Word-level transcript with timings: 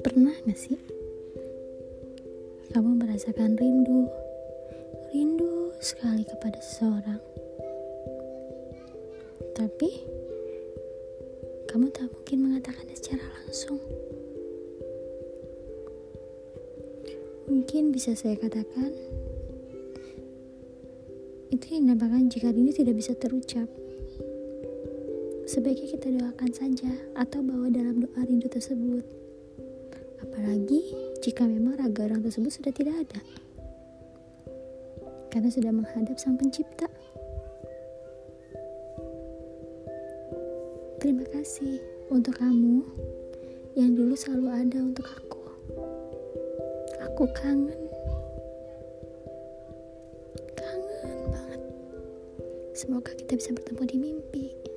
Pernah 0.00 0.32
gak 0.48 0.56
sih 0.56 0.80
kamu 2.72 2.96
merasakan 2.96 3.60
rindu, 3.60 4.08
rindu 5.12 5.76
sekali 5.84 6.24
kepada 6.24 6.56
seseorang, 6.64 7.20
tapi 9.52 10.08
kamu 11.68 11.92
tak 11.92 12.08
mungkin 12.08 12.38
mengatakannya 12.40 12.96
secara 12.96 13.24
langsung. 13.36 13.76
Mungkin 17.52 17.92
bisa 17.92 18.16
saya 18.16 18.40
katakan, 18.40 18.96
itu 21.52 21.64
dinamakan 21.78 22.26
jika 22.26 22.50
rindu 22.50 22.74
tidak 22.74 22.98
bisa 22.98 23.12
terucap. 23.14 23.68
Sebaiknya 25.46 25.88
kita 25.94 26.08
doakan 26.10 26.50
saja 26.50 26.90
atau 27.14 27.38
bawa 27.38 27.70
dalam 27.70 28.02
doa 28.02 28.20
rindu 28.26 28.50
tersebut. 28.50 29.06
Apalagi 30.22 30.90
jika 31.22 31.46
memang 31.46 31.78
raga 31.78 32.10
orang 32.10 32.26
tersebut 32.26 32.50
sudah 32.50 32.72
tidak 32.74 32.98
ada. 33.06 33.20
Karena 35.30 35.52
sudah 35.52 35.70
menghadap 35.70 36.18
sang 36.18 36.34
pencipta. 36.34 36.90
Terima 40.98 41.22
kasih 41.30 41.78
untuk 42.10 42.40
kamu 42.40 42.82
yang 43.76 43.92
dulu 43.92 44.16
selalu 44.16 44.48
ada 44.48 44.78
untuk 44.80 45.06
aku. 45.06 45.42
Aku 47.04 47.24
kangen. 47.36 47.80
Kangen. 50.56 51.15
Semoga 52.76 53.16
kita 53.16 53.40
bisa 53.40 53.56
bertemu 53.56 53.82
di 53.88 53.96
mimpi. 53.96 54.75